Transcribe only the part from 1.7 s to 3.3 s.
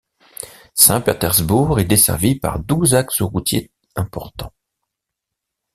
est desservie par douze axes